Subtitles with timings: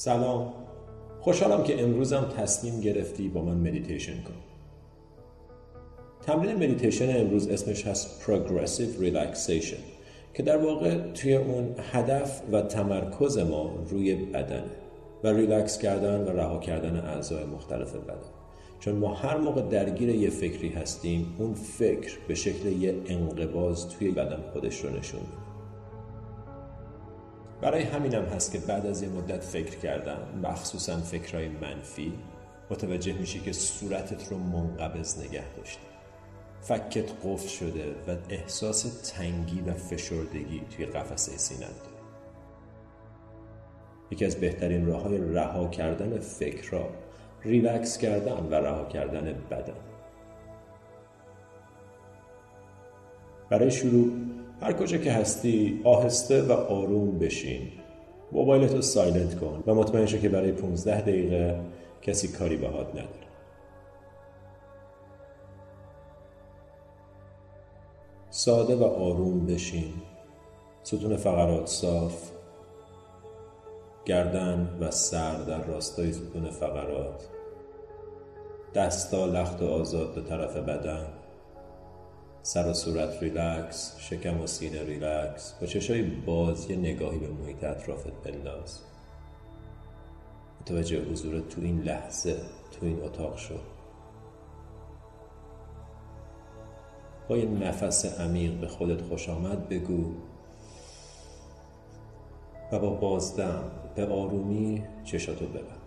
[0.00, 0.52] سلام.
[1.20, 4.34] خوشحالم که امروزم تصمیم گرفتی با من مدیتیشن کنی
[6.26, 9.80] تمرین مدیتیشن امروز اسمش هست Progressive Relaxation
[10.34, 14.70] که در واقع توی اون هدف و تمرکز ما روی بدنه
[15.24, 18.18] و ریلکس کردن و رها کردن اعضای مختلف بدن.
[18.80, 24.10] چون ما هر موقع درگیر یه فکری هستیم اون فکر به شکل یه انقباض توی
[24.10, 25.47] بدن خودش رو نشون میده.
[27.60, 32.12] برای همینم هست که بعد از یه مدت فکر کردن مخصوصا فکرهای منفی
[32.70, 35.82] متوجه میشی که صورتت رو منقبض نگه داشتی.
[36.60, 41.98] فکت قفل شده و احساس تنگی و فشردگی توی قفسه سینت داری
[44.10, 46.88] یکی از بهترین راه های رها کردن فکرها
[47.44, 49.74] ریلکس کردن و رها کردن بدن.
[53.50, 54.12] برای شروع
[54.60, 57.68] هر کجا که هستی آهسته و آروم بشین.
[58.32, 61.60] موبایلت رو سایلنت کن و مطمئن شو که برای 15 دقیقه
[62.02, 63.28] کسی کاری باهات نداره.
[68.30, 69.94] ساده و آروم بشین.
[70.82, 72.30] ستون فقرات صاف.
[74.04, 77.28] گردن و سر در راستای ستون فقرات.
[78.74, 81.06] دستا لخت و آزاد به طرف بدن.
[82.48, 87.64] سر و صورت ریلکس شکم و سینه ریلکس با چشای باز یه نگاهی به محیط
[87.64, 88.80] اطرافت بنداز.
[90.60, 92.36] متوجه حضورت تو این لحظه
[92.70, 93.60] تو این اتاق شو
[97.28, 100.12] با یه نفس عمیق به خودت خوش آمد بگو.
[102.72, 105.77] و با بازدم به آرومی چشاتو ببند.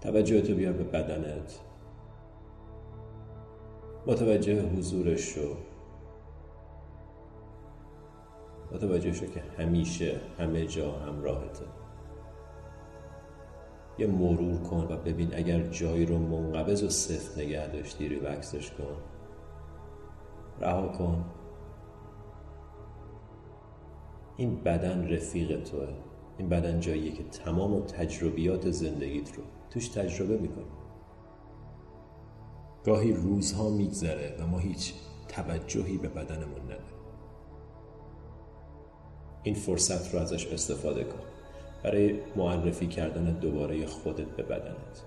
[0.00, 1.60] توجهتو بیار به بدنت.
[4.06, 5.56] متوجه حضورش شو
[8.72, 11.64] متوجه شو که همیشه همه جا همراهته.
[13.98, 18.96] یه مرور کن و ببین اگر جایی رو منقبض و سفت نگه داشتی ریلکسش کن.
[20.60, 21.24] رها کن.
[24.36, 25.88] این بدن رفیق توه.
[26.40, 30.64] این بدن جاییه که تمام تجربیات زندگیت رو توش تجربه می‌کنی.
[32.84, 34.94] گاهی روزها میگذره و ما هیچ
[35.28, 37.00] توجهی به بدنمون نداریم.
[39.42, 41.20] این فرصت رو ازش استفاده کن.
[41.82, 45.04] برای معرفی کردن دوباره خودت به بدنت.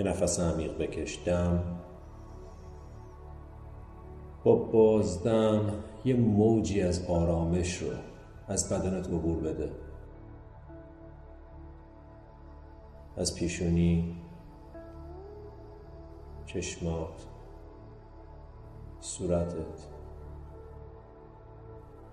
[0.00, 1.62] یه نفس عمیق بکش دم
[4.44, 5.72] با بازدم
[6.04, 7.88] یه موجی از آرامش رو
[8.48, 9.70] از بدنت عبور بده.
[13.16, 14.16] از پیشونی
[16.46, 17.26] چشمات
[19.00, 19.88] صورتت.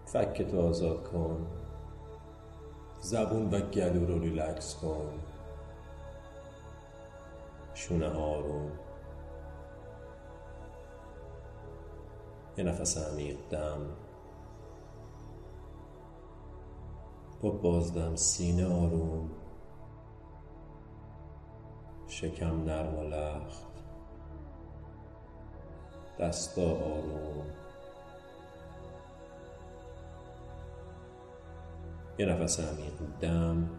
[0.05, 1.47] فکتو آزاد کن.
[2.99, 5.26] زبون و گلو رو ریلکس کن.
[7.77, 8.71] شونه آروم
[12.57, 13.81] یه نفس عمیق دم.
[17.41, 19.29] با بازدم سینه آروم.
[22.07, 23.65] شکم نرم و لخت.
[26.19, 27.45] دستا آروم.
[32.17, 33.69] یه نفس عمیق دم.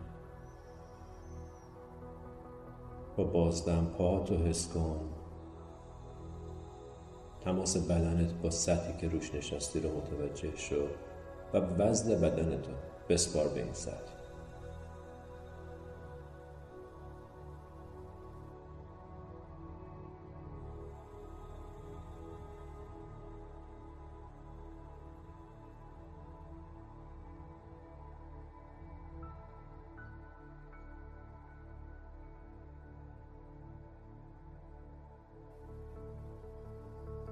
[3.18, 5.00] با بازدم پاهاتو حس کن.
[7.44, 10.86] تماس بدنت با سطحی که روش نشستی رو متوجه شو
[11.54, 12.70] و وزن بدنتو
[13.08, 14.17] بسپار به این سطح.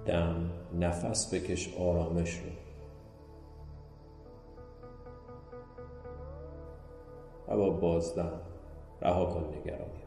[0.07, 2.51] دم نفس بکش آرامش رو.
[7.49, 8.41] و با بازدم
[9.03, 10.06] رها کن نگرانی.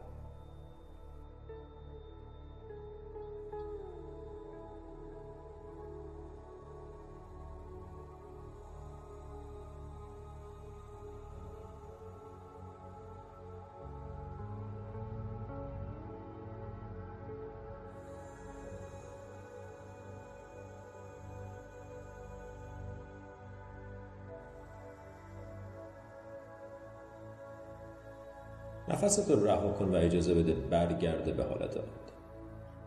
[28.90, 32.10] نفست رو رها کن و اجازه بده برگرده به حالت آینده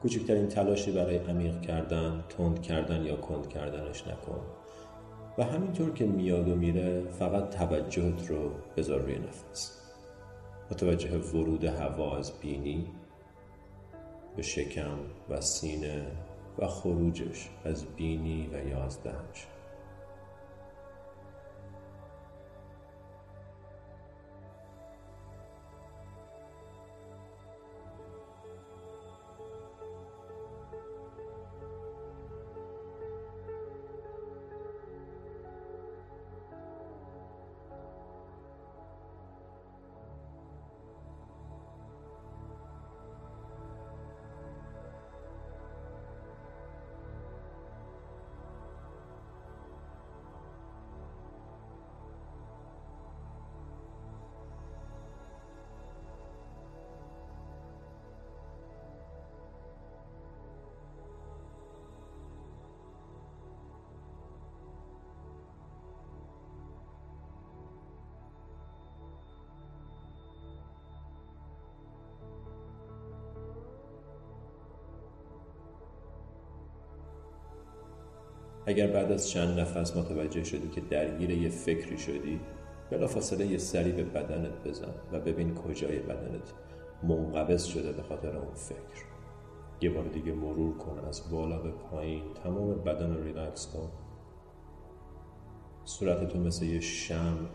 [0.02, 4.42] کوچکترین تلاشی برای عمیق کردن تند کردن یا کند کردنش نکن.
[5.38, 9.80] و همینطور که میاد و میره فقط توجهت رو بذار روی نفس.
[10.72, 12.88] متوجه ورود هوا از بینی
[14.36, 14.98] به شکم
[15.30, 16.06] و سینه
[16.60, 19.04] و خروجش از بینی و یا از
[78.66, 82.40] اگر بعد از چند نفس متوجه شدی که درگیر یه فکری شدی
[82.92, 86.54] بلافاصله یه سری به بدنت بزن و ببین کجای بدنت
[87.04, 89.06] منقبض شده به خاطر اون فکر.
[89.82, 93.90] یه بار دیگه مرور کن از بالا به پایین تمام بدن رو ریلکس کن.
[95.84, 97.50] صورتتو مثل یه شمع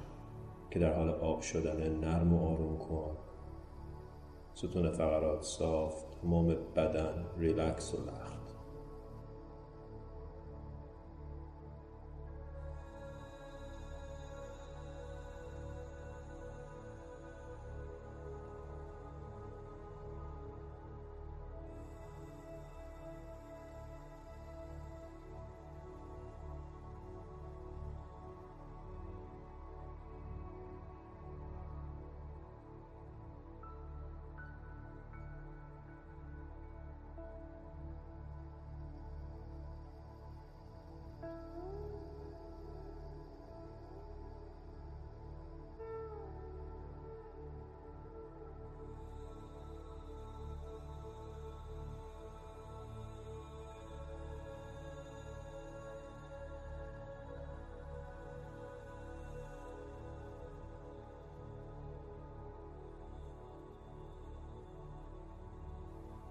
[0.71, 3.17] که در حال آب شدن نرم و آروم کن.
[4.55, 8.38] ستون فقرات صاف تمام بدن ریلکس و لخت.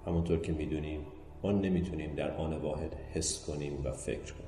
[0.08, 1.06] همونطور که می‌دونیم
[1.44, 4.48] ما نمی‌تونیم در آن واحد حس کنیم و فکر کنیم.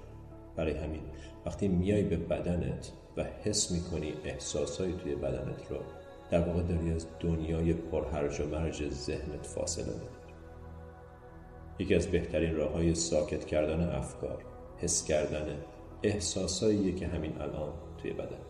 [0.56, 1.02] برای همین
[1.46, 5.78] وقتی میای به بدنت و حس می‌کنی احساسایی توی بدنت رو
[6.32, 10.10] در واقع داری از دنیای پرهرج و مرج ذهنت فاصله می‌گیری.
[11.80, 14.46] یکی از بهترین راه های ساکت کردن افکار
[14.78, 15.48] حس کردن
[16.04, 18.49] احساسایی که همین الان توی بدنت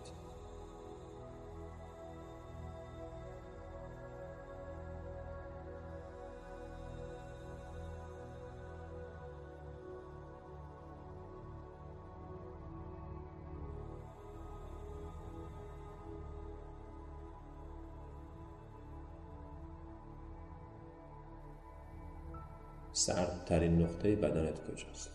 [22.99, 25.11] سردترین نقطه بدنت کجاست؟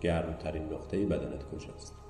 [0.00, 2.03] گرمترین نقطه بدنت کجاست؟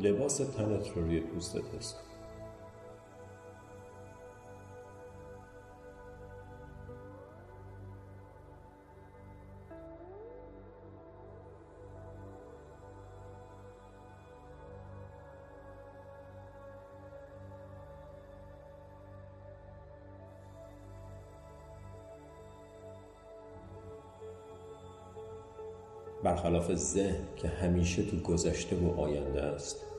[0.00, 1.94] لباس تنت رو روی پوستت حس
[26.22, 29.89] برخلاف ذهن که همیشه تو گذشته و آینده است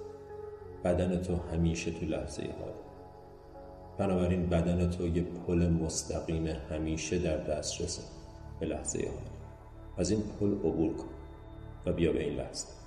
[0.84, 2.74] بدن تو همیشه تو لحظه حال.
[3.98, 8.02] بنابراین بدن تو یه پل مستقیم همیشه در دسترسه
[8.60, 9.32] به لحظه حال.
[9.98, 11.10] از این پل عبور کن
[11.86, 12.81] و بیا به این لحظه.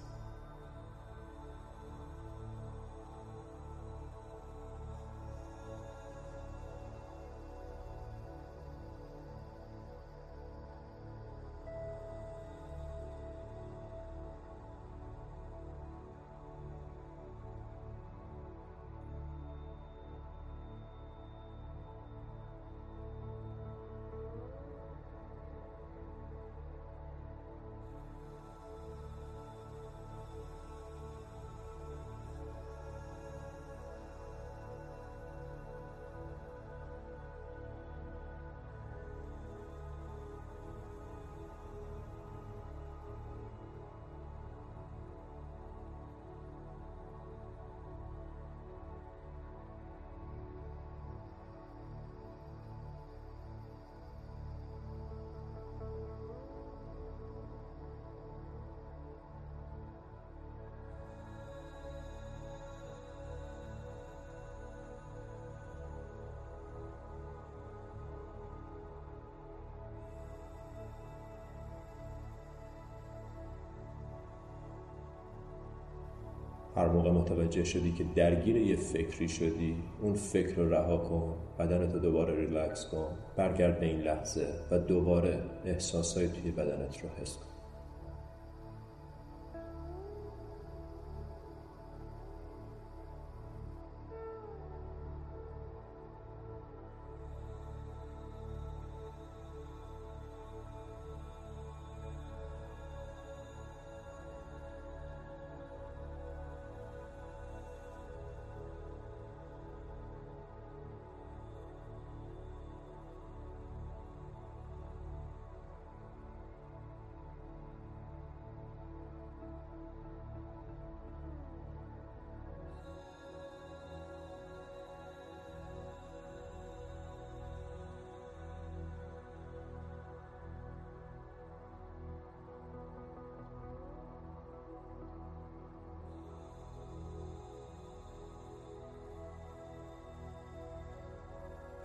[76.84, 81.92] هر موقع متوجه شدی که درگیر یه فکری شدی اون فکر رو رها کن بدنت
[81.94, 87.36] رو دوباره ریلکس کن برگرد به این لحظه و دوباره احساسهای توی بدنت رو حس
[87.36, 87.53] کن.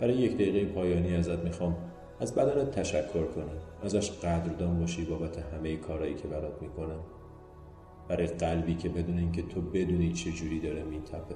[0.00, 1.76] برای یک دقیقه پایانی ازت می‌خوام
[2.20, 3.52] از بدنت تشکر کنی
[3.82, 7.00] ازش قدردان باشی بابت همه کارهایی که برات می‌کنن
[8.08, 11.34] برای قلبی که بدون اینکه تو بدونی چه جوری داره میتپه.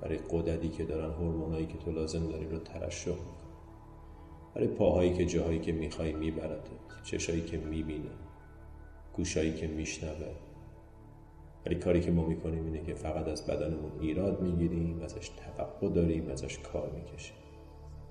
[0.00, 3.54] برای قدرتی که دارن هورمونایی که تو لازم داری رو ترشح می‌کنن.
[4.54, 6.70] برای پاهایی که جاهایی که می‌خوای میبرتت
[7.02, 8.10] چشایی که می‌بینه.
[9.16, 10.34] گوشایی که میشنوه.
[11.66, 16.28] ولی کاری که ما می‌کنیم اینه که فقط از بدنمون ایراد می‌گیریم ازش توقع داریم
[16.28, 17.36] ازش کار می‌کشیم.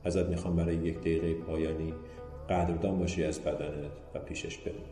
[0.04, 1.94] ازت می‌خوام برای یک دقیقه پایانی
[2.50, 4.84] قدردان باشی از بدنت و پیشش بری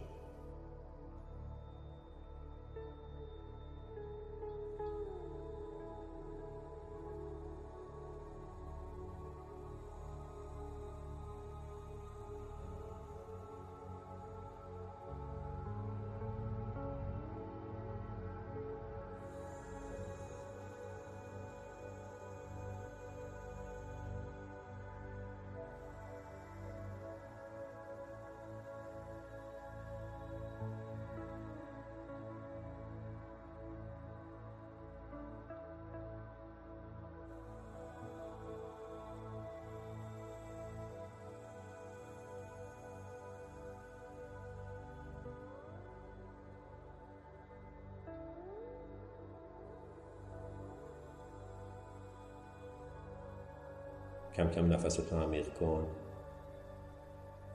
[54.36, 55.88] کم کم نفستو عمیق کن.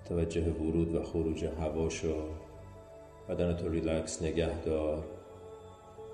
[0.04, 2.14] توجه ورود و خروج هوا شو.
[3.28, 5.04] بدن تو ریلکس نگه دار.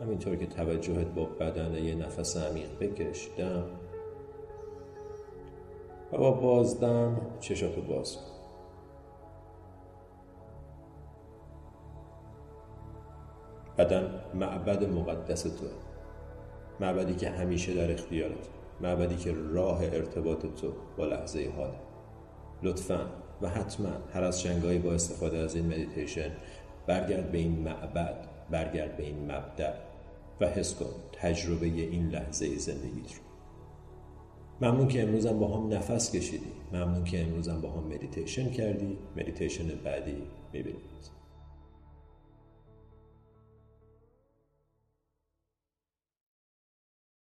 [0.00, 3.28] همینطور که توجهت با بدن یه نفس عمیق بکش.
[3.38, 3.64] دم.
[6.12, 8.22] و با بازدم چشاتو باز کن.
[13.78, 15.70] بدن معبد مقدس توه.
[16.80, 18.48] معبدی که همیشه در اختیارته.
[18.80, 21.78] معبدی که راه ارتباط تو با لحظه حاله.
[22.62, 23.06] لطفا
[23.42, 26.30] و حتما هر از چندگاهی با استفاده از این مدیتیشن
[26.86, 29.72] برگرد به این معبد برگرد به این معبد
[30.40, 33.22] و حس کن تجربه این لحظه زندگیت رو.
[34.60, 36.52] ممنون که امروزم با هم نفس کشیدی.
[36.72, 38.98] ممنون که امروزم با هم مدیتیشن کردی.
[39.16, 41.21] مدیتیشن بعدی می‌بینمت